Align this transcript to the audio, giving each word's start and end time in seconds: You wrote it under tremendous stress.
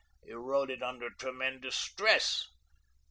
You 0.23 0.37
wrote 0.39 0.71
it 0.71 0.81
under 0.81 1.11
tremendous 1.11 1.75
stress. 1.75 2.47